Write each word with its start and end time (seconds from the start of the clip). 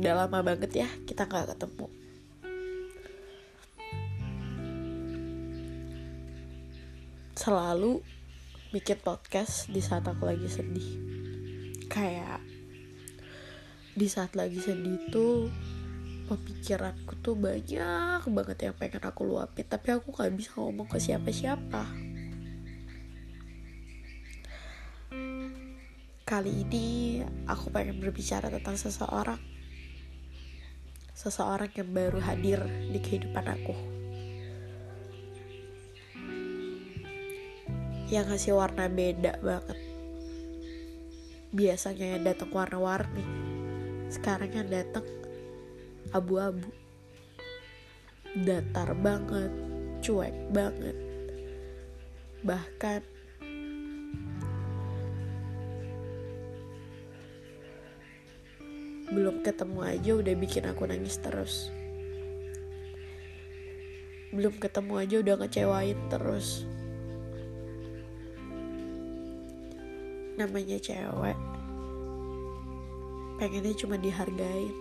udah 0.00 0.24
lama 0.24 0.40
banget 0.40 0.80
ya 0.80 0.88
kita 1.04 1.28
nggak 1.28 1.52
ketemu. 1.52 1.92
Selalu 7.36 8.00
bikin 8.72 8.96
podcast 9.04 9.68
di 9.68 9.84
saat 9.84 10.08
aku 10.08 10.24
lagi 10.24 10.48
sedih. 10.48 10.88
Kayak 11.92 12.40
di 13.92 14.08
saat 14.08 14.32
lagi 14.40 14.56
sedih 14.56 15.12
tuh 15.12 15.52
pemikiranku 16.32 17.20
tuh 17.20 17.36
banyak 17.36 18.24
banget 18.24 18.72
yang 18.72 18.76
pengen 18.80 19.04
aku 19.04 19.28
luapin 19.28 19.68
tapi 19.68 19.92
aku 19.92 20.16
gak 20.16 20.32
bisa 20.32 20.56
ngomong 20.56 20.88
ke 20.88 20.96
siapa-siapa. 20.96 21.84
Kali 26.24 26.52
ini 26.64 27.20
aku 27.44 27.68
pengen 27.68 28.00
berbicara 28.00 28.48
tentang 28.48 28.80
seseorang 28.80 29.59
seseorang 31.20 31.68
yang 31.76 31.92
baru 31.92 32.16
hadir 32.16 32.64
di 32.64 32.96
kehidupan 32.96 33.44
aku. 33.44 33.76
Yang 38.08 38.24
ngasih 38.32 38.56
warna 38.56 38.88
beda 38.88 39.36
banget. 39.44 39.78
Biasanya 41.52 42.16
yang 42.16 42.22
datang 42.24 42.48
warna-warni. 42.48 43.24
Sekarang 44.08 44.48
yang 44.48 44.72
datang 44.72 45.04
abu-abu. 46.16 46.72
Datar 48.32 48.96
banget 48.96 49.52
cuek 50.00 50.32
banget. 50.56 50.96
Bahkan 52.40 53.19
belum 59.10 59.42
ketemu 59.42 59.78
aja 59.82 60.10
udah 60.14 60.34
bikin 60.38 60.70
aku 60.70 60.86
nangis 60.86 61.18
terus. 61.18 61.66
Belum 64.30 64.54
ketemu 64.54 64.94
aja 65.02 65.16
udah 65.18 65.34
ngecewain 65.42 65.98
terus. 66.06 66.62
Namanya 70.38 70.78
cewek 70.78 71.38
pengennya 73.42 73.74
cuma 73.74 73.98
dihargain. 73.98 74.76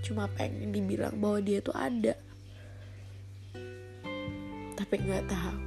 Cuma 0.00 0.30
pengen 0.32 0.72
dibilang 0.72 1.20
bahwa 1.20 1.44
dia 1.44 1.60
tuh 1.60 1.76
ada. 1.76 2.16
Tapi 4.80 4.94
nggak 4.96 5.28
tahu. 5.28 5.58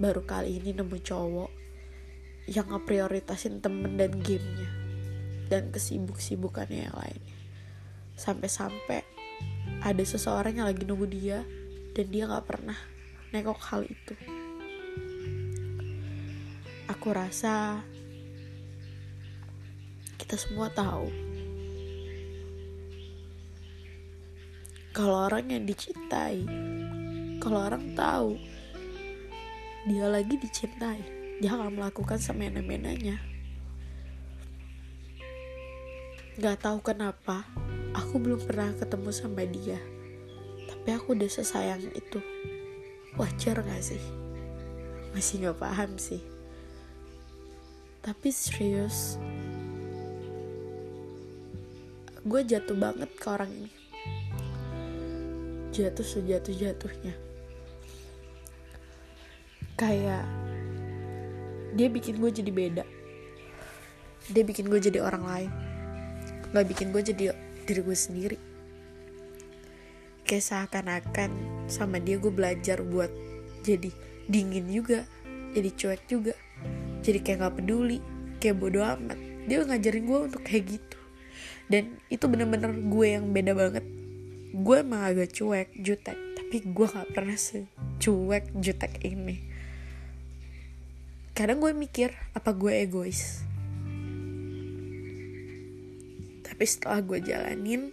Baru 0.00 0.24
kali 0.24 0.56
ini 0.62 0.72
nemu 0.72 0.96
cowok 1.04 1.50
yang 2.48 2.70
ngeprioritasin 2.70 3.60
temen 3.60 4.00
dan 4.00 4.14
gamenya 4.24 4.77
dan 5.48 5.72
kesibuk-sibukannya 5.72 6.88
yang 6.88 6.96
lainnya 6.96 7.36
sampai-sampai 8.18 9.02
ada 9.80 10.02
seseorang 10.02 10.58
yang 10.58 10.66
lagi 10.66 10.82
nunggu 10.82 11.06
dia 11.06 11.46
dan 11.94 12.06
dia 12.10 12.26
nggak 12.26 12.46
pernah 12.46 12.78
nengok 13.30 13.60
hal 13.70 13.86
itu. 13.86 14.14
Aku 16.90 17.14
rasa 17.14 17.84
kita 20.18 20.34
semua 20.34 20.68
tahu 20.74 21.08
kalau 24.92 25.30
orang 25.30 25.46
yang 25.46 25.62
dicintai 25.62 26.42
kalau 27.38 27.64
orang 27.70 27.94
tahu 27.94 28.34
dia 29.86 30.10
lagi 30.10 30.34
dicintai 30.36 31.00
dia 31.38 31.54
akan 31.54 31.78
melakukan 31.78 32.18
semena-menanya 32.18 33.37
Gak 36.38 36.62
tahu 36.62 36.78
kenapa 36.78 37.42
aku 37.90 38.22
belum 38.22 38.38
pernah 38.38 38.70
ketemu 38.78 39.10
sama 39.10 39.42
dia. 39.42 39.74
Tapi 40.70 40.94
aku 40.94 41.18
udah 41.18 41.26
sesayang 41.26 41.82
itu. 41.98 42.22
Wajar 43.18 43.58
gak 43.58 43.82
sih? 43.82 43.98
Masih 45.10 45.50
gak 45.50 45.58
paham 45.58 45.98
sih. 45.98 46.22
Tapi 48.06 48.30
serius 48.30 49.18
gue 52.22 52.40
jatuh 52.46 52.78
banget 52.78 53.10
ke 53.18 53.26
orang 53.26 53.50
ini. 53.50 53.72
Jatuh 55.74 56.06
sejatuh 56.06 56.54
jatuhnya 56.54 57.18
kayak 59.74 60.22
dia 61.74 61.90
bikin 61.90 62.22
gue 62.22 62.30
jadi 62.30 62.50
beda. 62.54 62.84
Dia 64.30 64.46
bikin 64.46 64.70
gue 64.70 64.78
jadi 64.78 65.02
orang 65.02 65.26
lain 65.26 65.67
gak 66.52 66.66
bikin 66.68 66.92
gue 66.94 67.02
jadi 67.04 67.24
diri 67.68 67.80
gue 67.84 67.96
sendiri. 67.96 68.38
Kayak 70.24 70.44
seakan-akan 70.44 71.30
sama 71.68 72.00
dia 72.00 72.20
gue 72.20 72.32
belajar 72.32 72.84
buat 72.84 73.12
jadi 73.64 73.92
dingin 74.28 74.68
juga 74.68 75.08
jadi 75.56 75.72
cuek 75.72 76.02
juga 76.04 76.36
jadi 77.00 77.18
kayak 77.24 77.38
gak 77.40 77.54
peduli 77.60 77.98
kayak 78.38 78.56
bodoh 78.60 78.84
amat. 78.84 79.18
Dia 79.48 79.64
ngajarin 79.64 80.04
gue 80.04 80.18
untuk 80.28 80.42
kayak 80.44 80.76
gitu. 80.76 80.98
Dan 81.68 81.96
itu 82.08 82.24
bener-bener 82.28 82.72
gue 82.72 83.06
yang 83.08 83.32
beda 83.32 83.52
banget. 83.56 83.84
Gue 84.52 84.80
emang 84.80 85.04
agak 85.04 85.32
cuek 85.32 85.72
jutek 85.80 86.16
tapi 86.36 86.64
gue 86.64 86.86
gak 86.88 87.12
pernah 87.12 87.36
secuek 87.36 88.52
jutek 88.56 89.04
ini. 89.04 89.40
Kadang 91.32 91.60
gue 91.62 91.70
mikir 91.70 92.12
apa 92.34 92.50
gue 92.50 92.72
egois 92.82 93.47
tapi 96.48 96.64
setelah 96.64 97.04
gue 97.04 97.20
jalanin 97.20 97.92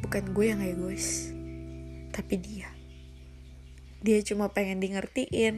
bukan 0.00 0.32
gue 0.32 0.44
yang 0.48 0.60
egois 0.64 1.32
tapi 2.12 2.40
dia. 2.40 2.68
Dia 4.02 4.18
cuma 4.26 4.50
pengen 4.50 4.82
di 4.82 4.92
ngertiin 4.92 5.56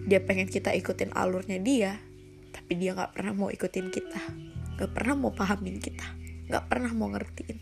dia 0.00 0.20
pengen 0.24 0.48
kita 0.48 0.72
ikutin 0.74 1.12
alurnya 1.12 1.60
dia 1.60 2.00
tapi 2.50 2.74
dia 2.74 2.94
nggak 2.94 3.14
pernah 3.14 3.32
mau 3.34 3.50
ikutin 3.50 3.88
kita. 3.88 4.22
Nggak 4.76 4.90
pernah 4.96 5.14
mau 5.14 5.32
pahamin 5.32 5.78
kita. 5.78 6.06
Nggak 6.50 6.64
pernah 6.66 6.90
mau 6.94 7.08
ngertiin. 7.12 7.58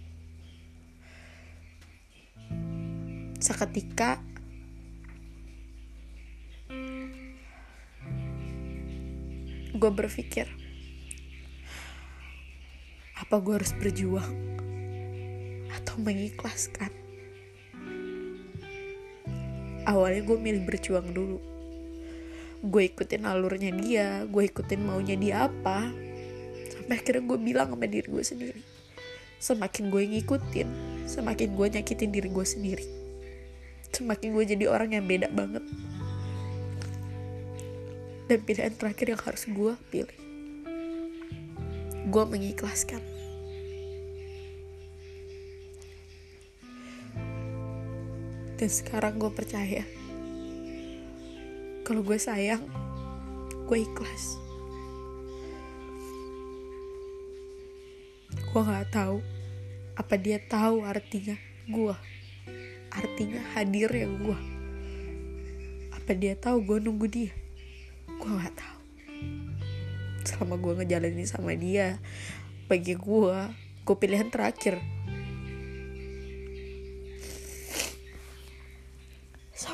Seketika 3.39 4.19
gue 9.79 9.91
berpikir 9.95 10.51
apa 13.29 13.45
gue 13.45 13.61
harus 13.61 13.77
berjuang? 13.77 14.33
Atau 15.69 16.01
mengikhlaskan? 16.01 16.89
Awalnya 19.85 20.25
gue 20.25 20.39
milih 20.41 20.65
berjuang 20.65 21.13
dulu. 21.13 21.37
Gue 22.65 22.89
ikutin 22.89 23.29
alurnya 23.29 23.69
dia 23.77 24.25
gue 24.25 24.49
ikutin 24.49 24.81
maunya 24.81 25.13
dia 25.21 25.45
apa. 25.45 25.93
Sampai 26.73 26.97
akhirnya 26.97 27.29
gue 27.29 27.37
bilang 27.37 27.69
sama 27.77 27.85
diri 27.85 28.09
gue 28.09 28.25
sendiri. 28.25 28.65
Semakin 29.37 29.93
gue 29.93 30.03
ngikutin 30.09 30.69
semakin 31.05 31.53
gue 31.53 31.67
nyakitin 31.77 32.09
diri 32.09 32.33
gue 32.33 32.47
sendiri. 32.49 32.89
Semakin 33.93 34.33
gue 34.33 34.45
jadi 34.57 34.73
orang 34.73 34.97
yang 34.97 35.05
beda 35.05 35.29
banget. 35.29 35.69
Dan 38.25 38.41
pilihan 38.41 38.73
terakhir 38.73 39.13
yang 39.13 39.21
harus 39.21 39.45
gue 39.45 39.77
pilih. 39.93 40.17
Gue 42.09 42.25
mengikhlaskan 42.25 43.18
dan 48.59 48.67
sekarang 48.67 49.23
gue 49.23 49.31
percaya. 49.31 49.87
Kalau 51.87 52.03
gue 52.03 52.19
sayang 52.19 52.67
gue 53.71 53.79
ikhlas. 53.79 54.35
Gue 58.51 58.61
nggak 58.67 58.91
tahu 58.91 59.23
apa 59.95 60.15
dia 60.19 60.43
tahu 60.43 60.83
artinya 60.83 61.39
gue 61.69 61.95
artinya 62.89 63.43
hadir 63.55 63.91
ya 63.91 64.09
gue 64.09 64.39
apa 65.91 66.11
dia 66.17 66.35
tahu 66.35 66.65
gue 66.65 66.79
nunggu 66.83 67.07
dia? 67.07 67.33
Gue 68.19 68.31
nggak 68.31 68.57
tahu. 68.59 68.81
Selama 70.27 70.59
gue 70.59 70.73
ngejalanin 70.83 71.29
sama 71.29 71.55
dia 71.55 72.03
bagi 72.67 72.99
gue 72.99 73.39
gue 73.87 73.97
pilihan 73.97 74.29
terakhir 74.29 74.77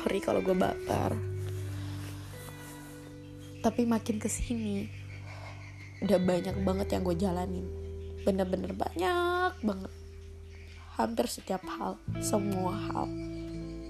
sorry 0.05 0.21
kalau 0.21 0.37
gue 0.45 0.53
baper. 0.53 1.17
Tapi 3.65 3.89
makin 3.89 4.21
ke 4.21 4.29
sini 4.29 4.85
udah 6.05 6.21
banyak 6.21 6.61
banget 6.61 6.93
yang 6.93 7.01
gue 7.01 7.17
jalanin. 7.17 7.65
Bener-bener 8.21 8.77
banyak 8.77 9.57
banget. 9.65 9.89
Hampir 11.01 11.25
setiap 11.25 11.65
hal 11.65 11.97
semua 12.21 12.77
hal 12.77 13.09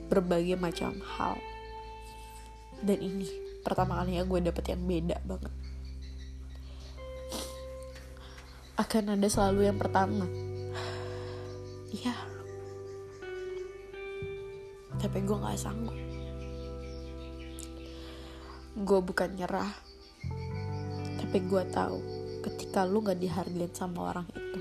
berbagai 0.08 0.56
macam 0.56 0.96
hal. 1.04 1.36
Dan 2.80 3.04
ini 3.04 3.28
pertama 3.60 4.00
kalinya 4.00 4.24
gue 4.24 4.40
dapet 4.40 4.72
yang 4.72 4.88
beda 4.88 5.20
banget. 5.28 5.52
Akan 8.80 9.12
ada 9.12 9.28
selalu 9.28 9.68
yang 9.68 9.76
pertama 9.76 10.24
gak 15.56 15.72
sanggup. 15.72 15.96
Gue 18.76 19.00
bukan 19.00 19.32
nyerah 19.40 19.72
tapi 21.16 21.48
gue 21.48 21.64
tahu 21.72 21.98
ketika 22.44 22.84
lu 22.84 23.00
gak 23.00 23.24
dihargain 23.24 23.72
sama 23.72 24.12
orang 24.12 24.28
itu 24.36 24.60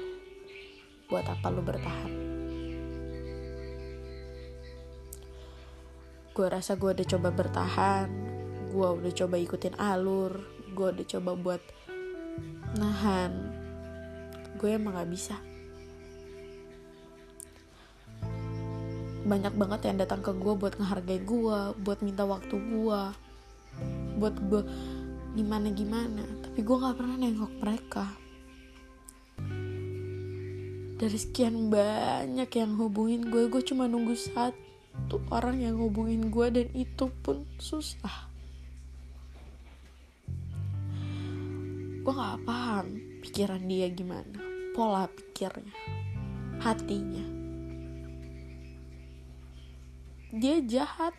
buat 1.10 1.26
apa 1.26 1.46
lu 1.50 1.66
bertahan? 1.66 2.12
Gue 6.30 6.46
rasa 6.46 6.78
gue 6.78 6.90
udah 6.94 7.06
coba 7.10 7.28
bertahan 7.34 8.08
gue 8.70 8.88
udah 8.90 9.12
coba 9.14 9.34
ikutin 9.38 9.74
alur 9.78 10.34
gue 10.74 10.86
udah 10.94 11.06
coba 11.06 11.30
buat 11.34 11.62
nahan. 12.78 13.50
Gue 14.58 14.78
emang 14.78 14.94
gak 14.94 15.10
bisa 15.10 15.38
banyak 19.24 19.54
banget 19.56 19.80
yang 19.88 19.96
datang 19.98 20.20
ke 20.20 20.32
gue 20.36 20.54
buat 20.54 20.76
ngehargai 20.76 21.20
gue 21.24 21.58
buat 21.80 21.98
minta 22.04 22.28
waktu 22.28 22.54
gue 22.54 23.00
buat 24.20 24.36
gue 24.38 24.62
gimana 25.34 25.68
gimana. 25.74 26.22
Tapi 26.44 26.60
gue 26.62 26.76
nggak 26.78 26.96
pernah 26.96 27.16
nengok 27.18 27.52
mereka. 27.58 28.04
Dari 30.94 31.18
sekian 31.18 31.72
banyak 31.72 32.50
yang 32.54 32.78
hubungin 32.78 33.26
gue 33.26 33.50
gue 33.50 33.62
cuma 33.66 33.90
nunggu 33.90 34.14
satu 34.14 35.18
orang 35.34 35.58
yang 35.58 35.74
hubungin 35.80 36.30
gue 36.30 36.46
dan 36.54 36.68
itu 36.70 37.10
pun 37.24 37.42
susah. 37.58 38.30
Gue 42.04 42.12
nggak 42.12 42.46
paham 42.46 43.14
pikiran 43.24 43.64
dia 43.64 43.88
gimana 43.88 44.36
pola 44.76 45.08
pikirnya 45.08 45.72
hatinya 46.60 47.43
dia 50.34 50.58
jahat 50.62 51.14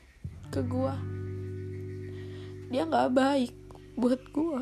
ke 0.52 0.60
gue 0.60 0.96
dia 2.70 2.84
nggak 2.84 3.12
baik 3.16 3.54
buat 3.96 4.20
gue 4.36 4.62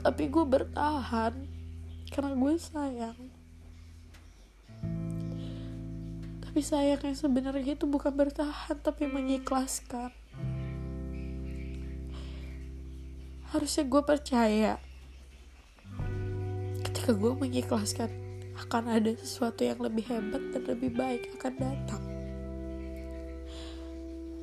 tapi 0.00 0.32
gue 0.32 0.44
bertahan 0.48 1.34
karena 2.08 2.32
gue 2.32 2.54
sayang. 2.56 3.18
Tapi 6.40 6.60
sayang 6.64 7.00
yang 7.04 7.14
sebenarnya 7.16 7.76
itu 7.76 7.84
bukan 7.84 8.10
bertahan 8.16 8.80
tapi 8.80 9.06
mengikhlaskan. 9.06 10.10
Harusnya 13.52 13.84
gue 13.84 14.02
percaya 14.02 14.72
ketika 16.80 17.12
gue 17.12 17.32
mengikhlaskan 17.36 18.08
akan 18.56 18.84
ada 18.88 19.12
sesuatu 19.20 19.68
yang 19.68 19.78
lebih 19.84 20.06
hebat 20.08 20.42
dan 20.54 20.62
lebih 20.64 20.90
baik 20.96 21.28
akan 21.38 21.54
datang 21.58 22.09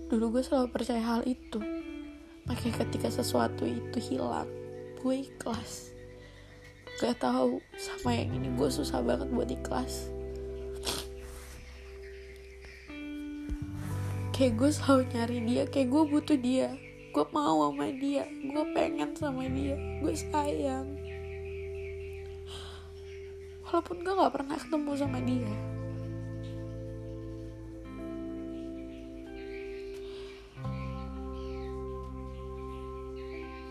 dulu 0.07 0.39
gue 0.39 0.43
selalu 0.43 0.71
percaya 0.71 1.03
hal 1.03 1.21
itu. 1.27 1.59
Makanya 2.47 2.87
ketika 2.87 3.11
sesuatu 3.11 3.67
itu 3.67 3.99
hilang 3.99 4.47
gue 5.03 5.15
ikhlas. 5.27 5.91
Gak 6.97 7.21
tahu 7.21 7.61
sama 7.77 8.15
yang 8.15 8.33
ini 8.33 8.49
gue 8.55 8.69
susah 8.71 9.03
banget 9.03 9.27
buat 9.29 9.51
ikhlas. 9.51 10.09
Kayak 14.31 14.53
gue 14.55 14.69
selalu 14.71 15.03
nyari 15.11 15.37
dia 15.43 15.63
kayak 15.67 15.87
gue 15.91 16.03
butuh 16.07 16.39
dia. 16.39 16.69
Gue 17.11 17.25
mau 17.35 17.67
sama 17.67 17.91
dia 17.91 18.23
gue 18.27 18.65
pengen 18.71 19.11
sama 19.19 19.43
dia 19.51 19.75
gue 19.99 20.13
sayang. 20.15 20.87
Walaupun 23.67 23.99
gue 23.99 24.13
gak 24.15 24.31
pernah 24.31 24.55
ketemu 24.55 24.91
sama 24.95 25.19
dia 25.19 25.76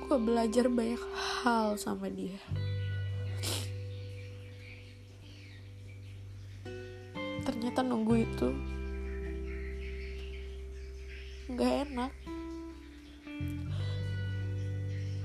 gue 0.06 0.23
belajar 0.23 0.70
banyak 0.70 1.03
hal 1.43 1.75
sama 1.75 2.06
dia. 2.06 2.38
Ternyata 7.43 7.82
nunggu 7.82 8.14
itu 8.23 8.49
nggak 11.50 11.73
enak. 11.91 12.12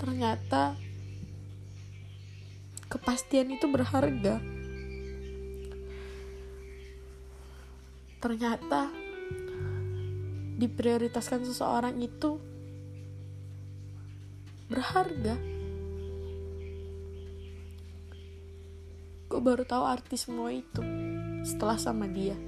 Ternyata 0.01 0.74
kepastian 2.89 3.54
itu 3.54 3.69
berharga. 3.69 4.42
Ternyata 8.18 8.89
diprioritaskan 10.57 11.45
seseorang 11.45 12.01
itu 12.01 12.50
berharga. 14.71 15.35
Gue 19.27 19.41
baru 19.44 19.68
tahu 19.68 19.83
arti 19.83 20.15
semua 20.15 20.56
itu 20.56 20.79
setelah 21.44 21.75
sama 21.75 22.07
dia 22.07 22.39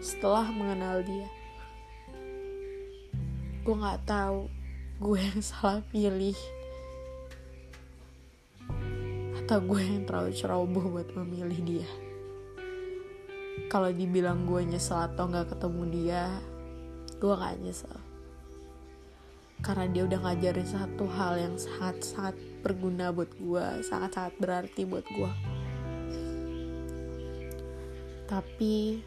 setelah 0.00 0.48
mengenal 0.48 1.04
dia. 1.04 1.28
Gue 3.66 3.74
nggak 3.76 4.06
tahu 4.06 4.48
gue 5.02 5.18
yang 5.18 5.42
salah 5.50 5.82
pilih 5.90 6.38
atau 9.42 9.58
gue 9.58 9.80
yang 9.82 10.06
terlalu 10.06 10.30
ceroboh 10.30 10.86
buat 10.86 11.10
memilih 11.18 11.60
dia. 11.66 11.90
Kalau 13.66 13.90
dibilang 13.90 14.46
gue 14.46 14.62
nyesel 14.62 15.10
atau 15.10 15.26
nggak 15.26 15.58
ketemu 15.58 15.82
dia 15.90 16.24
gue 17.20 17.34
nggak 17.36 17.60
nyesel 17.60 18.09
karena 19.60 19.84
dia 19.92 20.08
udah 20.08 20.20
ngajarin 20.24 20.64
satu 20.64 21.04
hal 21.04 21.36
yang 21.36 21.54
sangat-sangat 21.60 22.32
berguna 22.64 23.12
buat 23.12 23.28
gue 23.36 23.84
sangat-sangat 23.84 24.32
berarti 24.40 24.88
buat 24.88 25.04
gue 25.04 25.32
tapi 28.24 29.04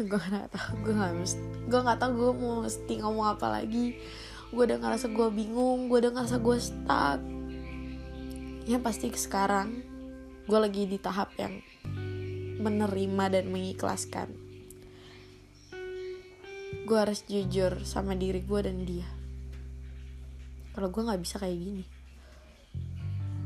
gue 0.00 0.16
nggak 0.16 0.48
tahu 0.50 0.72
gue 0.82 0.94
nggak 0.96 1.14
mesti 1.14 1.44
gue 1.68 1.80
nggak 1.84 1.98
tahu 2.00 2.10
gue 2.16 2.32
mau 2.40 2.64
mesti 2.64 2.94
ngomong 3.04 3.26
apa 3.36 3.46
lagi. 3.60 3.94
Gue 4.50 4.66
udah 4.66 4.82
ngerasa 4.82 5.06
gue 5.14 5.28
bingung 5.30 5.86
gue 5.86 6.02
udah 6.02 6.10
ngerasa 6.10 6.42
gue 6.42 6.56
stuck 6.58 7.20
ya 8.64 8.80
pasti 8.80 9.12
sekarang 9.12 9.84
gue 10.44 10.58
lagi 10.58 10.88
di 10.88 10.98
tahap 10.98 11.32
yang 11.38 11.60
menerima 12.60 13.24
dan 13.32 13.44
mengikhlaskan. 13.48 14.28
Gue 16.84 16.98
harus 16.98 17.22
jujur 17.30 17.86
sama 17.86 18.18
diri 18.18 18.42
gue 18.42 18.60
dan 18.60 18.82
dia. 18.82 19.08
Kalau 20.74 20.90
gue 20.90 21.02
nggak 21.06 21.22
bisa 21.22 21.38
kayak 21.38 21.58
gini 21.60 21.84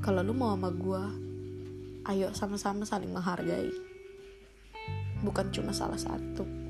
kalau 0.04 0.20
lu 0.20 0.36
mau 0.36 0.52
sama 0.52 0.68
gue 0.68 1.02
ayo 2.12 2.28
sama-sama 2.36 2.84
saling 2.84 3.08
menghargai. 3.08 3.72
Bukan 5.24 5.48
cuma 5.48 5.72
salah 5.72 5.96
satu 5.96 6.63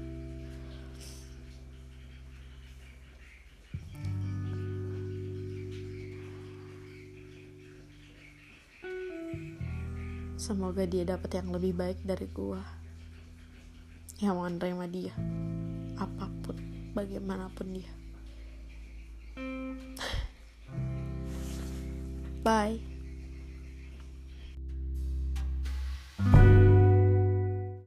Semoga 10.35 10.83
dia 10.83 11.07
dapat 11.07 11.39
yang 11.39 11.55
lebih 11.55 11.75
baik 11.79 12.03
dari 12.03 12.27
gua. 12.31 12.59
Yang 14.19 14.37
nerima 14.59 14.87
dia. 14.91 15.15
Apa 15.95 16.27
pun, 16.43 16.59
bagaimanapun 16.95 17.67
dia. 17.79 17.93
Bye. 22.45 22.94